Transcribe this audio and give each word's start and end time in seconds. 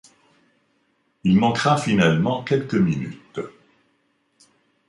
Il 1.23 1.37
manquera 1.37 1.77
finalement 1.77 2.43
quelques 2.43 2.73
minutes. 2.73 3.39